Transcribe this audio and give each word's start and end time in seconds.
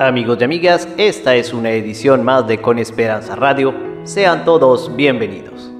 Amigos 0.00 0.38
y 0.40 0.44
amigas, 0.44 0.88
esta 0.96 1.34
es 1.34 1.52
una 1.52 1.72
edición 1.72 2.22
más 2.22 2.46
de 2.46 2.62
Con 2.62 2.78
Esperanza 2.78 3.34
Radio. 3.34 3.74
Sean 4.04 4.44
todos 4.44 4.94
bienvenidos. 4.94 5.72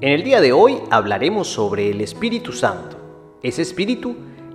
En 0.00 0.12
el 0.12 0.22
día 0.22 0.40
de 0.40 0.52
hoy 0.52 0.78
hablaremos 0.92 1.48
sobre 1.48 1.90
el 1.90 2.02
Espíritu 2.02 2.52
Santo, 2.52 2.96
ese 3.42 3.62
Espíritu 3.62 4.14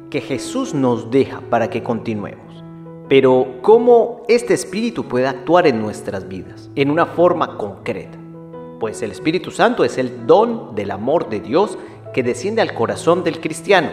que 0.10 0.22
Jesús 0.22 0.74
nos 0.74 1.12
deja 1.12 1.42
para 1.50 1.70
que 1.70 1.84
continuemos. 1.84 2.64
Pero 3.10 3.58
¿cómo 3.62 4.24
este 4.30 4.54
Espíritu 4.54 5.04
puede 5.10 5.28
actuar 5.28 5.68
en 5.68 5.82
nuestras 5.82 6.30
vidas, 6.30 6.72
en 6.76 6.92
una 6.92 7.08
forma 7.08 7.58
concreta? 7.58 8.18
Pues 8.80 9.02
el 9.02 9.12
Espíritu 9.12 9.52
Santo 9.52 9.84
es 9.84 9.98
el 9.98 10.26
don 10.26 10.76
del 10.76 10.92
amor 10.92 11.28
de 11.28 11.42
Dios 11.42 11.78
que 12.14 12.24
desciende 12.24 12.62
al 12.62 12.74
corazón 12.74 13.24
del 13.24 13.42
cristiano. 13.42 13.90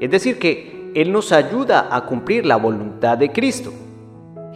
Es 0.00 0.10
decir, 0.10 0.38
que 0.38 0.92
Él 0.94 1.12
nos 1.12 1.32
ayuda 1.32 1.88
a 1.90 2.06
cumplir 2.06 2.46
la 2.46 2.56
voluntad 2.56 3.18
de 3.18 3.32
Cristo. 3.32 3.72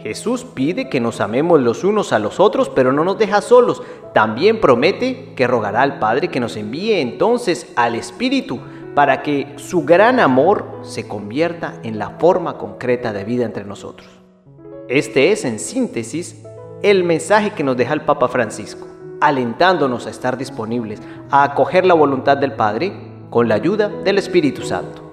Jesús 0.01 0.45
pide 0.45 0.89
que 0.89 0.99
nos 0.99 1.21
amemos 1.21 1.59
los 1.61 1.83
unos 1.83 2.13
a 2.13 2.19
los 2.19 2.39
otros, 2.39 2.69
pero 2.69 2.91
no 2.91 3.03
nos 3.03 3.17
deja 3.17 3.41
solos. 3.41 3.83
También 4.13 4.59
promete 4.59 5.33
que 5.35 5.47
rogará 5.47 5.81
al 5.81 5.99
Padre 5.99 6.29
que 6.29 6.39
nos 6.39 6.57
envíe 6.57 6.93
entonces 7.01 7.71
al 7.75 7.95
Espíritu 7.95 8.59
para 8.95 9.21
que 9.21 9.53
su 9.57 9.83
gran 9.85 10.19
amor 10.19 10.79
se 10.81 11.07
convierta 11.07 11.79
en 11.83 11.97
la 11.99 12.11
forma 12.19 12.57
concreta 12.57 13.13
de 13.13 13.23
vida 13.23 13.45
entre 13.45 13.63
nosotros. 13.63 14.09
Este 14.89 15.31
es, 15.31 15.45
en 15.45 15.59
síntesis, 15.59 16.43
el 16.81 17.03
mensaje 17.03 17.51
que 17.51 17.63
nos 17.63 17.77
deja 17.77 17.93
el 17.93 18.01
Papa 18.01 18.27
Francisco 18.27 18.90
alentándonos 19.21 20.07
a 20.07 20.09
estar 20.09 20.35
disponibles 20.35 21.01
a 21.29 21.43
acoger 21.43 21.85
la 21.85 21.93
voluntad 21.93 22.37
del 22.37 22.53
Padre 22.53 22.91
con 23.29 23.47
la 23.47 23.55
ayuda 23.55 23.87
del 23.87 24.17
Espíritu 24.17 24.63
Santo. 24.63 25.03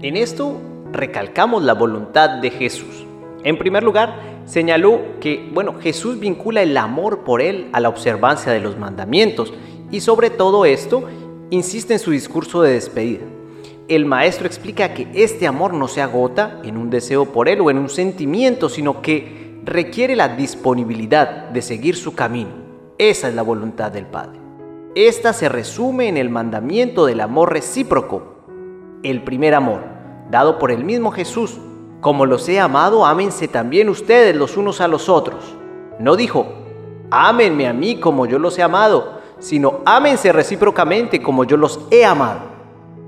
En 0.00 0.16
esto 0.16 0.56
recalcamos 0.92 1.64
la 1.64 1.74
voluntad 1.74 2.40
de 2.40 2.50
Jesús. 2.50 3.06
En 3.42 3.58
primer 3.58 3.82
lugar, 3.82 4.20
señaló 4.44 5.00
que, 5.20 5.50
bueno, 5.52 5.74
Jesús 5.80 6.20
vincula 6.20 6.62
el 6.62 6.76
amor 6.76 7.24
por 7.24 7.42
él 7.42 7.68
a 7.72 7.80
la 7.80 7.88
observancia 7.88 8.52
de 8.52 8.60
los 8.60 8.78
mandamientos 8.78 9.52
y 9.90 10.00
sobre 10.00 10.30
todo 10.30 10.64
esto 10.64 11.04
insiste 11.50 11.94
en 11.94 11.98
su 11.98 12.10
discurso 12.10 12.62
de 12.62 12.74
despedida 12.74 13.24
el 13.88 14.06
maestro 14.06 14.46
explica 14.46 14.94
que 14.94 15.08
este 15.12 15.46
amor 15.46 15.74
no 15.74 15.88
se 15.88 16.00
agota 16.00 16.60
en 16.64 16.78
un 16.78 16.88
deseo 16.88 17.26
por 17.26 17.48
él 17.48 17.60
o 17.60 17.70
en 17.70 17.78
un 17.78 17.90
sentimiento, 17.90 18.70
sino 18.70 19.02
que 19.02 19.60
requiere 19.64 20.16
la 20.16 20.28
disponibilidad 20.28 21.50
de 21.50 21.60
seguir 21.60 21.96
su 21.96 22.14
camino. 22.14 22.50
Esa 22.96 23.28
es 23.28 23.34
la 23.34 23.42
voluntad 23.42 23.92
del 23.92 24.06
Padre. 24.06 24.40
Esta 24.94 25.32
se 25.32 25.48
resume 25.48 26.08
en 26.08 26.16
el 26.16 26.30
mandamiento 26.30 27.04
del 27.04 27.20
amor 27.20 27.52
recíproco, 27.52 28.22
el 29.02 29.22
primer 29.22 29.54
amor, 29.54 29.82
dado 30.30 30.58
por 30.58 30.70
el 30.70 30.84
mismo 30.84 31.10
Jesús. 31.10 31.58
Como 32.00 32.24
los 32.24 32.48
he 32.48 32.60
amado, 32.60 33.04
ámense 33.04 33.48
también 33.48 33.90
ustedes 33.90 34.34
los 34.34 34.56
unos 34.56 34.80
a 34.80 34.88
los 34.88 35.10
otros. 35.10 35.56
No 35.98 36.16
dijo, 36.16 36.46
ámenme 37.10 37.66
a 37.66 37.74
mí 37.74 38.00
como 38.00 38.24
yo 38.24 38.38
los 38.38 38.58
he 38.58 38.62
amado, 38.62 39.20
sino 39.40 39.80
ámense 39.84 40.32
recíprocamente 40.32 41.20
como 41.20 41.44
yo 41.44 41.58
los 41.58 41.80
he 41.90 42.04
amado. 42.04 42.53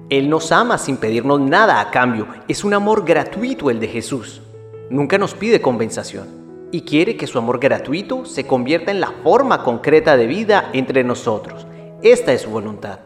Él 0.09 0.31
nos 0.31 0.53
ama 0.53 0.79
sin 0.79 0.99
pedirnos 0.99 1.41
nada 1.41 1.81
a 1.81 1.91
cambio. 1.91 2.29
Es 2.47 2.63
un 2.63 2.75
amor 2.75 3.05
gratuito 3.05 3.71
el 3.71 3.81
de 3.81 3.89
Jesús. 3.89 4.41
Nunca 4.89 5.19
nos 5.19 5.35
pide 5.35 5.61
compensación 5.61 6.29
y 6.71 6.83
quiere 6.83 7.17
que 7.17 7.27
su 7.27 7.39
amor 7.39 7.59
gratuito 7.59 8.25
se 8.25 8.47
convierta 8.47 8.93
en 8.93 9.01
la 9.01 9.11
forma 9.25 9.65
concreta 9.65 10.17
de 10.17 10.29
vida 10.29 10.71
entre 10.73 11.03
nosotros. 11.03 11.67
Esta 12.03 12.33
es 12.33 12.43
su 12.43 12.51
voluntad. 12.51 13.01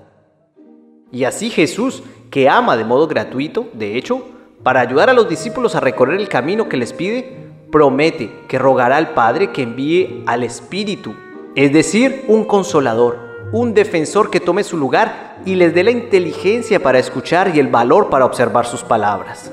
Y 1.10 1.24
así 1.24 1.48
Jesús, 1.48 2.02
que 2.30 2.50
ama 2.50 2.76
de 2.76 2.84
modo 2.84 3.06
gratuito, 3.08 3.68
de 3.72 3.96
hecho, 3.96 4.26
para 4.62 4.80
ayudar 4.80 5.08
a 5.08 5.14
los 5.14 5.26
discípulos 5.26 5.74
a 5.74 5.80
recorrer 5.80 6.20
el 6.20 6.28
camino 6.28 6.68
que 6.68 6.76
les 6.76 6.92
pide, 6.92 7.50
promete 7.72 8.30
que 8.46 8.58
rogará 8.58 8.98
al 8.98 9.14
Padre 9.14 9.52
que 9.52 9.62
envíe 9.62 10.22
al 10.26 10.42
Espíritu, 10.42 11.14
es 11.54 11.72
decir, 11.72 12.26
un 12.28 12.44
consolador 12.44 13.29
un 13.52 13.74
defensor 13.74 14.30
que 14.30 14.40
tome 14.40 14.62
su 14.62 14.76
lugar 14.76 15.38
y 15.44 15.56
les 15.56 15.74
dé 15.74 15.82
la 15.82 15.90
inteligencia 15.90 16.80
para 16.82 16.98
escuchar 16.98 17.54
y 17.54 17.58
el 17.58 17.68
valor 17.68 18.08
para 18.10 18.24
observar 18.24 18.66
sus 18.66 18.82
palabras. 18.82 19.50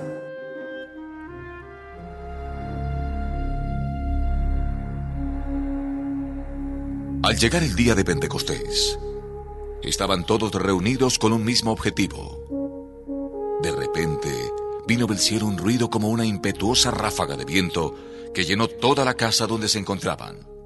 Al 7.24 7.36
llegar 7.36 7.64
el 7.64 7.76
día 7.76 7.96
de 7.96 8.06
Pentecostés, 8.06 8.98
estaban 9.82 10.26
todos 10.26 10.54
reunidos 10.54 11.18
con 11.20 11.34
un 11.34 11.44
mismo 11.44 11.72
objetivo. 11.72 13.58
De 13.62 13.72
repente, 13.72 14.30
vino 14.88 15.08
del 15.08 15.18
cielo 15.18 15.48
un 15.48 15.58
ruido 15.58 15.90
como 15.90 16.10
una 16.10 16.26
impetuosa 16.26 16.92
ráfaga 16.92 17.36
de 17.36 17.46
viento 17.46 17.96
que 18.34 18.46
llenó 18.46 18.68
toda 18.68 19.04
la 19.04 19.16
casa 19.16 19.48
donde 19.48 19.68
se 19.68 19.80
encontraban. 19.80 20.57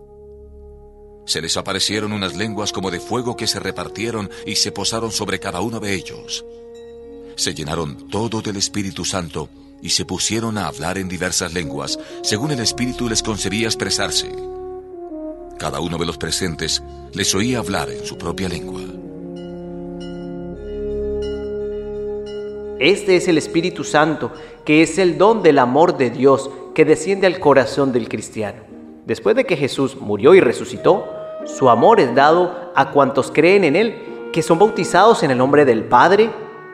Se 1.31 1.41
les 1.41 1.55
aparecieron 1.55 2.11
unas 2.11 2.35
lenguas 2.35 2.73
como 2.73 2.91
de 2.91 2.99
fuego 2.99 3.37
que 3.37 3.47
se 3.47 3.57
repartieron 3.57 4.29
y 4.45 4.57
se 4.57 4.73
posaron 4.73 5.13
sobre 5.13 5.39
cada 5.39 5.61
uno 5.61 5.79
de 5.79 5.93
ellos. 5.93 6.43
Se 7.37 7.53
llenaron 7.53 8.09
todo 8.09 8.41
del 8.41 8.57
Espíritu 8.57 9.05
Santo 9.05 9.47
y 9.81 9.91
se 9.91 10.03
pusieron 10.03 10.57
a 10.57 10.67
hablar 10.67 10.97
en 10.97 11.07
diversas 11.07 11.53
lenguas, 11.53 11.97
según 12.21 12.51
el 12.51 12.59
Espíritu 12.59 13.07
les 13.07 13.23
concebía 13.23 13.67
expresarse. 13.67 14.29
Cada 15.57 15.79
uno 15.79 15.97
de 15.97 16.05
los 16.05 16.17
presentes 16.17 16.83
les 17.13 17.33
oía 17.33 17.59
hablar 17.59 17.89
en 17.89 18.05
su 18.05 18.17
propia 18.17 18.49
lengua. 18.49 18.81
Este 22.77 23.15
es 23.15 23.29
el 23.29 23.37
Espíritu 23.37 23.85
Santo, 23.85 24.33
que 24.65 24.81
es 24.81 24.97
el 24.97 25.17
don 25.17 25.43
del 25.43 25.59
amor 25.59 25.95
de 25.95 26.09
Dios 26.09 26.49
que 26.75 26.83
desciende 26.83 27.25
al 27.25 27.39
corazón 27.39 27.93
del 27.93 28.09
cristiano. 28.09 28.63
Después 29.05 29.37
de 29.37 29.45
que 29.45 29.55
Jesús 29.55 29.95
murió 29.95 30.35
y 30.35 30.41
resucitó, 30.41 31.20
su 31.45 31.69
amor 31.69 31.99
es 31.99 32.13
dado 32.15 32.71
a 32.75 32.91
cuantos 32.91 33.31
creen 33.31 33.63
en 33.63 33.75
Él, 33.75 34.29
que 34.31 34.41
son 34.41 34.59
bautizados 34.59 35.23
en 35.23 35.31
el 35.31 35.37
nombre 35.37 35.65
del 35.65 35.83
Padre, 35.83 36.29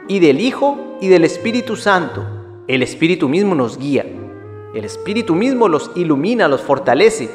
y 0.08 0.20
del 0.20 0.40
Hijo, 0.40 0.98
y 1.02 1.08
del 1.08 1.24
Espíritu 1.24 1.76
Santo. 1.76 2.26
El 2.68 2.84
Espíritu 2.84 3.30
mismo 3.30 3.56
nos 3.56 3.78
guía. 3.78 4.06
El 4.74 4.86
Espíritu 4.86 5.36
mismo 5.36 5.68
los 5.68 5.92
ilumina, 5.96 6.48
los 6.48 6.62
fortalece, 6.62 7.30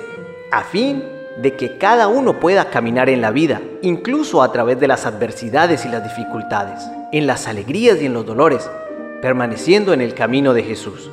a 0.51 0.63
fin 0.63 1.03
de 1.41 1.57
que 1.57 1.79
cada 1.79 2.09
uno 2.09 2.39
pueda 2.39 2.71
caminar 2.71 3.09
en 3.09 3.21
la 3.21 3.31
vida, 3.31 3.63
incluso 3.81 4.43
a 4.43 4.53
través 4.53 4.79
de 4.79 4.89
las 4.89 5.07
adversidades 5.07 5.85
y 5.85 5.89
las 5.89 6.05
dificultades, 6.05 6.83
en 7.13 7.27
las 7.27 7.49
alegrías 7.49 8.01
y 8.01 8.07
en 8.07 8.13
los 8.13 8.27
dolores, 8.27 8.71
permaneciendo 9.23 9.93
en 9.93 10.01
el 10.01 10.15
camino 10.15 10.53
de 10.53 10.63
Jesús. 10.63 11.11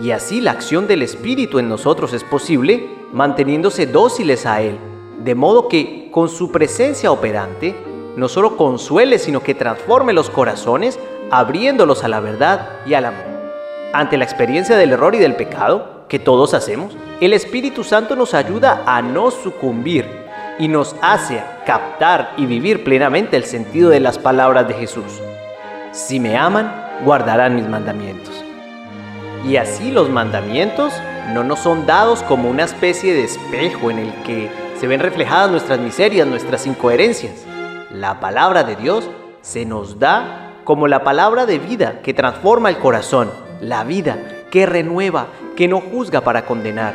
Y 0.00 0.10
así 0.10 0.40
la 0.40 0.52
acción 0.52 0.86
del 0.86 1.02
Espíritu 1.02 1.58
en 1.58 1.68
nosotros 1.68 2.12
es 2.12 2.24
posible 2.24 2.88
manteniéndose 3.12 3.86
dóciles 3.86 4.44
a 4.46 4.60
Él, 4.60 4.78
de 5.24 5.34
modo 5.34 5.68
que 5.68 6.10
con 6.12 6.28
su 6.28 6.50
presencia 6.50 7.10
operante 7.10 7.74
no 8.16 8.28
solo 8.28 8.56
consuele, 8.56 9.18
sino 9.18 9.42
que 9.42 9.54
transforme 9.54 10.12
los 10.12 10.30
corazones, 10.30 10.98
abriéndolos 11.30 12.04
a 12.04 12.08
la 12.08 12.20
verdad 12.20 12.70
y 12.86 12.94
al 12.94 13.06
amor. 13.06 13.26
Ante 13.92 14.16
la 14.16 14.24
experiencia 14.24 14.76
del 14.76 14.92
error 14.92 15.14
y 15.14 15.18
del 15.18 15.36
pecado, 15.36 16.04
que 16.08 16.18
todos 16.18 16.54
hacemos, 16.54 16.96
el 17.20 17.32
Espíritu 17.32 17.84
Santo 17.84 18.16
nos 18.16 18.34
ayuda 18.34 18.82
a 18.86 19.02
no 19.02 19.30
sucumbir 19.30 20.06
y 20.58 20.68
nos 20.68 20.96
hace 21.00 21.42
captar 21.64 22.32
y 22.36 22.46
vivir 22.46 22.82
plenamente 22.82 23.36
el 23.36 23.44
sentido 23.44 23.90
de 23.90 24.00
las 24.00 24.18
palabras 24.18 24.66
de 24.66 24.74
Jesús. 24.74 25.20
Si 25.92 26.18
me 26.18 26.36
aman, 26.36 26.72
guardarán 27.04 27.54
mis 27.54 27.68
mandamientos. 27.68 28.44
Y 29.46 29.56
así 29.56 29.92
los 29.92 30.10
mandamientos 30.10 30.92
no 31.32 31.44
nos 31.44 31.60
son 31.60 31.86
dados 31.86 32.22
como 32.24 32.50
una 32.50 32.64
especie 32.64 33.14
de 33.14 33.24
espejo 33.24 33.90
en 33.90 33.98
el 33.98 34.12
que 34.24 34.50
se 34.78 34.86
ven 34.86 35.00
reflejadas 35.00 35.50
nuestras 35.50 35.80
miserias, 35.80 36.26
nuestras 36.26 36.66
incoherencias. 36.66 37.44
La 37.92 38.20
palabra 38.20 38.62
de 38.62 38.76
Dios 38.76 39.08
se 39.40 39.64
nos 39.64 39.98
da 39.98 40.52
como 40.64 40.86
la 40.86 41.02
palabra 41.02 41.46
de 41.46 41.58
vida 41.58 42.00
que 42.02 42.14
transforma 42.14 42.68
el 42.68 42.78
corazón, 42.78 43.30
la 43.60 43.82
vida 43.82 44.18
que 44.50 44.66
renueva, 44.66 45.28
que 45.56 45.66
no 45.66 45.80
juzga 45.80 46.20
para 46.20 46.46
condenar, 46.46 46.94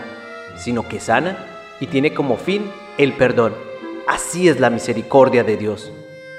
sino 0.56 0.88
que 0.88 1.00
sana 1.00 1.38
y 1.80 1.88
tiene 1.88 2.14
como 2.14 2.38
fin 2.38 2.72
el 2.98 3.14
perdón. 3.14 3.54
Así 4.08 4.48
es 4.48 4.60
la 4.60 4.70
misericordia 4.70 5.44
de 5.44 5.58
Dios. 5.58 5.92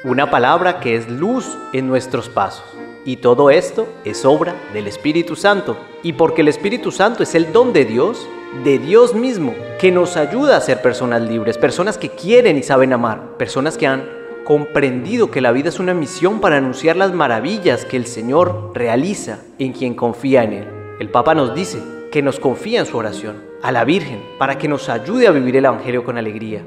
Una 0.04 0.30
palabra 0.30 0.80
que 0.80 0.96
es 0.96 1.08
luz 1.08 1.58
en 1.72 1.88
nuestros 1.88 2.28
pasos. 2.28 2.64
Y 3.04 3.16
todo 3.16 3.50
esto 3.50 3.86
es 4.04 4.24
obra 4.24 4.54
del 4.72 4.86
Espíritu 4.86 5.36
Santo. 5.36 5.76
Y 6.02 6.14
porque 6.14 6.40
el 6.40 6.48
Espíritu 6.48 6.90
Santo 6.90 7.22
es 7.22 7.34
el 7.34 7.52
don 7.52 7.72
de 7.74 7.84
Dios, 7.84 8.26
de 8.62 8.78
Dios 8.78 9.14
mismo, 9.14 9.54
que 9.80 9.90
nos 9.90 10.16
ayuda 10.16 10.56
a 10.56 10.60
ser 10.60 10.80
personas 10.80 11.22
libres, 11.22 11.58
personas 11.58 11.98
que 11.98 12.10
quieren 12.10 12.56
y 12.56 12.62
saben 12.62 12.92
amar, 12.92 13.36
personas 13.36 13.76
que 13.76 13.86
han 13.86 14.04
comprendido 14.44 15.30
que 15.30 15.40
la 15.40 15.52
vida 15.52 15.70
es 15.70 15.80
una 15.80 15.94
misión 15.94 16.40
para 16.40 16.58
anunciar 16.58 16.96
las 16.96 17.12
maravillas 17.12 17.84
que 17.84 17.96
el 17.96 18.06
Señor 18.06 18.72
realiza 18.74 19.38
en 19.58 19.72
quien 19.72 19.94
confía 19.94 20.44
en 20.44 20.52
Él. 20.52 20.68
El 21.00 21.10
Papa 21.10 21.34
nos 21.34 21.54
dice 21.54 21.78
que 22.12 22.22
nos 22.22 22.38
confía 22.38 22.80
en 22.80 22.86
su 22.86 22.96
oración, 22.96 23.42
a 23.62 23.72
la 23.72 23.84
Virgen, 23.84 24.22
para 24.38 24.58
que 24.58 24.68
nos 24.68 24.88
ayude 24.88 25.26
a 25.26 25.32
vivir 25.32 25.56
el 25.56 25.64
Evangelio 25.64 26.04
con 26.04 26.16
alegría, 26.16 26.64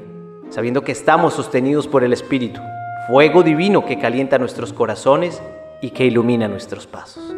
sabiendo 0.50 0.82
que 0.82 0.92
estamos 0.92 1.34
sostenidos 1.34 1.86
por 1.86 2.04
el 2.04 2.12
Espíritu, 2.12 2.60
fuego 3.08 3.42
divino 3.42 3.86
que 3.86 3.98
calienta 3.98 4.38
nuestros 4.38 4.72
corazones 4.72 5.40
y 5.80 5.90
que 5.90 6.04
ilumina 6.04 6.48
nuestros 6.48 6.86
pasos. 6.86 7.34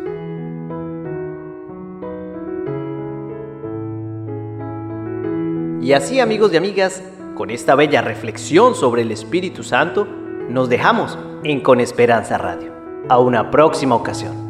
Y 5.91 5.93
así 5.93 6.21
amigos 6.21 6.53
y 6.53 6.57
amigas, 6.57 7.03
con 7.35 7.51
esta 7.51 7.75
bella 7.75 8.01
reflexión 8.01 8.77
sobre 8.77 9.03
el 9.03 9.11
Espíritu 9.11 9.65
Santo, 9.65 10.07
nos 10.49 10.69
dejamos 10.69 11.19
en 11.43 11.61
Con 11.63 11.81
Esperanza 11.81 12.39
Radio. 12.39 12.73
A 13.09 13.19
una 13.19 13.51
próxima 13.51 13.97
ocasión. 13.97 14.50